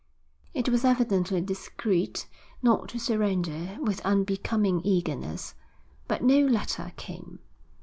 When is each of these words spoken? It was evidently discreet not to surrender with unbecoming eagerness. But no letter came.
It 0.55 0.67
was 0.67 0.83
evidently 0.83 1.41
discreet 1.41 2.27
not 2.63 2.89
to 2.89 2.99
surrender 2.99 3.77
with 3.79 4.01
unbecoming 4.01 4.81
eagerness. 4.83 5.53
But 6.07 6.23
no 6.23 6.39
letter 6.47 6.91
came. 6.97 7.37